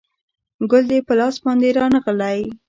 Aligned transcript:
ګل 0.71 0.83
دې 0.91 0.99
په 1.07 1.13
لاس 1.19 1.35
باندې 1.45 1.67
رانغلی 1.77 2.39